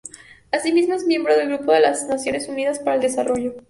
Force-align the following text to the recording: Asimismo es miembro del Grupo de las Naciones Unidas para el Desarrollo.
Asimismo 0.51 0.95
es 0.95 1.05
miembro 1.05 1.37
del 1.37 1.49
Grupo 1.55 1.73
de 1.73 1.81
las 1.81 2.07
Naciones 2.07 2.47
Unidas 2.49 2.79
para 2.79 2.95
el 2.95 3.03
Desarrollo. 3.03 3.53